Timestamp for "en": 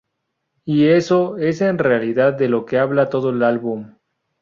1.61-1.77